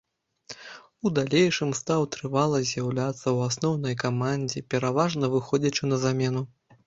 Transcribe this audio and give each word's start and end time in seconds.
У 1.07 1.11
далейшым 1.17 1.69
стаў 1.79 2.01
трывала 2.15 2.61
з'яўляцца 2.69 3.21
ў 3.35 3.39
асноўнай 3.53 3.93
камандзе, 4.07 4.65
пераважна 4.75 5.25
выходзячы 5.37 5.83
на 5.93 6.01
замену. 6.09 6.43